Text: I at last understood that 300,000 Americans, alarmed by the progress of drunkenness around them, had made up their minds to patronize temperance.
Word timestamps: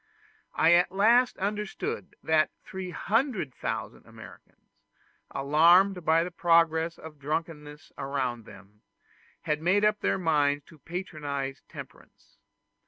I 0.55 0.73
at 0.73 0.91
last 0.91 1.37
understood 1.37 2.15
that 2.23 2.49
300,000 2.65 4.03
Americans, 4.07 4.79
alarmed 5.29 6.03
by 6.03 6.23
the 6.23 6.31
progress 6.31 6.97
of 6.97 7.19
drunkenness 7.19 7.91
around 7.99 8.45
them, 8.45 8.81
had 9.41 9.61
made 9.61 9.85
up 9.85 9.99
their 9.99 10.17
minds 10.17 10.63
to 10.69 10.79
patronize 10.79 11.61
temperance. 11.69 12.37